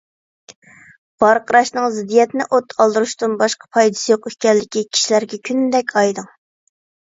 ۋارقىراشنىڭ 1.23 1.85
زىددىيەتنى 1.97 2.47
ئوت 2.57 2.73
ئالدۇرۇشتىن 2.79 3.37
باشقا 3.43 3.71
پايدىسى 3.79 4.11
يوق 4.15 4.27
ئىكەنلىكى 4.33 4.85
كىشىلەرگە 4.91 5.43
كۈندەك 5.53 5.97
ئايدىڭ. 6.05 6.31